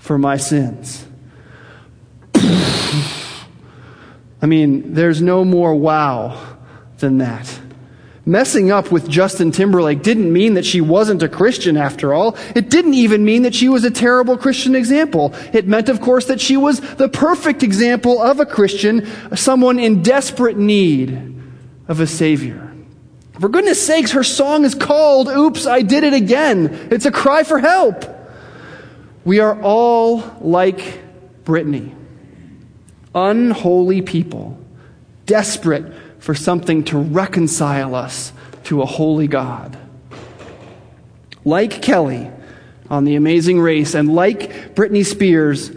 for 0.01 0.19
my 0.19 0.37
sins. 0.37 1.07
I 4.43 4.47
mean, 4.47 4.95
there's 4.95 5.21
no 5.23 5.45
more 5.45 5.75
wow 5.75 6.57
than 6.99 7.19
that. 7.19 7.61
Messing 8.27 8.71
up 8.71 8.91
with 8.91 9.09
Justin 9.09 9.51
Timberlake 9.51 10.03
didn't 10.03 10.33
mean 10.33 10.55
that 10.55 10.65
she 10.65 10.81
wasn't 10.81 11.23
a 11.23 11.29
Christian 11.29 11.77
after 11.77 12.15
all. 12.15 12.37
It 12.55 12.71
didn't 12.71 12.95
even 12.95 13.25
mean 13.25 13.43
that 13.43 13.55
she 13.55 13.69
was 13.69 13.85
a 13.85 13.91
terrible 13.91 14.37
Christian 14.37 14.75
example. 14.75 15.35
It 15.53 15.67
meant, 15.67 15.89
of 15.89 16.01
course, 16.01 16.27
that 16.27 16.41
she 16.41 16.57
was 16.57 16.81
the 16.81 17.09
perfect 17.09 17.63
example 17.63 18.21
of 18.21 18.41
a 18.41 18.47
Christian, 18.47 19.07
someone 19.37 19.79
in 19.79 20.03
desperate 20.03 20.57
need 20.57 21.35
of 21.89 22.01
a 22.01 22.07
Savior. 22.07 22.73
For 23.39 23.49
goodness 23.49 23.85
sakes, 23.85 24.13
her 24.13 24.25
song 24.25 24.65
is 24.65 24.75
called 24.75 25.29
Oops, 25.29 25.67
I 25.67 25.83
Did 25.83 26.05
It 26.05 26.13
Again. 26.13 26.89
It's 26.91 27.07
a 27.07 27.13
cry 27.13 27.43
for 27.43 27.59
help. 27.59 28.20
We 29.31 29.39
are 29.39 29.63
all 29.63 30.25
like 30.41 31.01
Britney, 31.45 31.95
unholy 33.15 34.03
people, 34.03 34.59
desperate 35.25 35.95
for 36.19 36.35
something 36.35 36.83
to 36.87 36.99
reconcile 36.99 37.95
us 37.95 38.33
to 38.65 38.83
a 38.83 38.87
holy 38.87 39.29
God. 39.29 39.79
Like 41.45 41.81
Kelly 41.81 42.29
on 42.89 43.05
The 43.05 43.15
Amazing 43.15 43.61
Race, 43.61 43.95
and 43.95 44.13
like 44.13 44.75
Britney 44.75 45.07
Spears, 45.07 45.71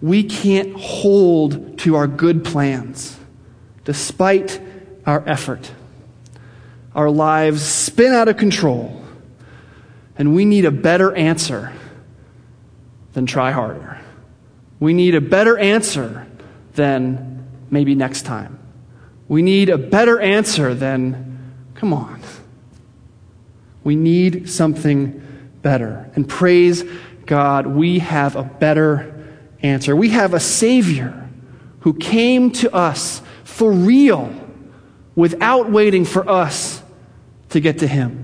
we 0.00 0.22
can't 0.22 0.74
hold 0.74 1.80
to 1.80 1.96
our 1.96 2.06
good 2.06 2.42
plans 2.42 3.18
despite 3.84 4.58
our 5.04 5.22
effort. 5.28 5.70
Our 6.94 7.10
lives 7.10 7.60
spin 7.60 8.14
out 8.14 8.28
of 8.28 8.38
control, 8.38 9.04
and 10.16 10.34
we 10.34 10.46
need 10.46 10.64
a 10.64 10.70
better 10.70 11.14
answer 11.14 11.70
than 13.14 13.26
try 13.26 13.50
harder. 13.50 13.98
We 14.78 14.92
need 14.92 15.14
a 15.14 15.20
better 15.20 15.56
answer 15.56 16.26
than 16.74 17.46
maybe 17.70 17.94
next 17.94 18.22
time. 18.22 18.58
We 19.28 19.40
need 19.40 19.70
a 19.70 19.78
better 19.78 20.20
answer 20.20 20.74
than, 20.74 21.54
come 21.74 21.92
on. 21.92 22.20
We 23.82 23.96
need 23.96 24.50
something 24.50 25.22
better. 25.62 26.10
And 26.14 26.28
praise 26.28 26.84
God, 27.26 27.66
we 27.66 28.00
have 28.00 28.36
a 28.36 28.42
better 28.42 29.14
answer. 29.62 29.96
We 29.96 30.10
have 30.10 30.34
a 30.34 30.40
Savior 30.40 31.28
who 31.80 31.94
came 31.94 32.50
to 32.50 32.74
us 32.74 33.22
for 33.44 33.72
real 33.72 34.32
without 35.14 35.70
waiting 35.70 36.04
for 36.04 36.28
us 36.28 36.82
to 37.50 37.60
get 37.60 37.78
to 37.78 37.86
Him. 37.86 38.20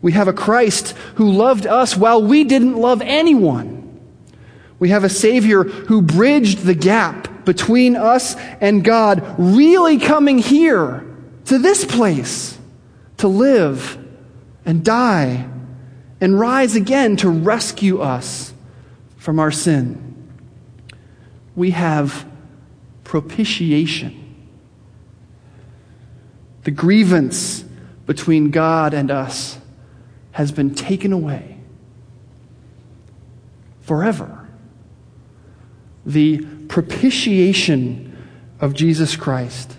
We 0.00 0.12
have 0.12 0.28
a 0.28 0.32
Christ 0.32 0.92
who 1.16 1.30
loved 1.30 1.66
us 1.66 1.96
while 1.96 2.22
we 2.22 2.44
didn't 2.44 2.76
love 2.76 3.02
anyone. 3.02 3.77
We 4.78 4.90
have 4.90 5.04
a 5.04 5.08
Savior 5.08 5.64
who 5.64 6.02
bridged 6.02 6.60
the 6.60 6.74
gap 6.74 7.44
between 7.44 7.96
us 7.96 8.36
and 8.60 8.84
God, 8.84 9.24
really 9.38 9.98
coming 9.98 10.38
here 10.38 11.04
to 11.46 11.58
this 11.58 11.84
place 11.84 12.58
to 13.16 13.28
live 13.28 13.98
and 14.64 14.84
die 14.84 15.48
and 16.20 16.38
rise 16.38 16.76
again 16.76 17.16
to 17.16 17.28
rescue 17.28 18.00
us 18.00 18.52
from 19.16 19.38
our 19.38 19.50
sin. 19.50 20.30
We 21.56 21.70
have 21.72 22.26
propitiation. 23.04 24.24
The 26.64 26.70
grievance 26.70 27.64
between 28.06 28.50
God 28.50 28.94
and 28.94 29.10
us 29.10 29.58
has 30.32 30.52
been 30.52 30.74
taken 30.74 31.12
away 31.12 31.58
forever 33.80 34.47
the 36.08 36.38
propitiation 36.68 38.16
of 38.60 38.74
Jesus 38.74 39.14
Christ, 39.14 39.76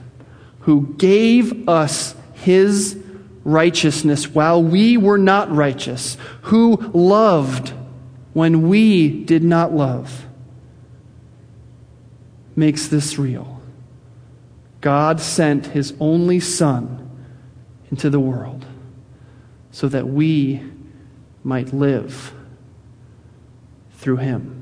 who 0.62 0.94
gave 0.98 1.68
us 1.68 2.16
his 2.34 3.02
righteousness 3.44 4.30
while 4.30 4.64
we 4.64 4.96
were 4.96 5.18
not 5.18 5.52
righteous, 5.52 6.18
who 6.44 6.78
loved 6.94 7.74
when 8.34 8.70
we 8.70 9.10
did 9.10 9.44
not 9.44 9.74
love, 9.74 10.28
makes 12.56 12.88
this 12.88 13.18
real. 13.18 13.60
God 14.82 15.20
sent 15.20 15.68
his 15.68 15.94
only 16.00 16.40
Son 16.40 17.10
into 17.90 18.10
the 18.10 18.20
world 18.20 18.66
so 19.72 19.88
that 19.88 20.08
we 20.08 20.62
might 21.44 21.74
live 21.74 22.34
through 23.94 24.18
him. 24.18 24.59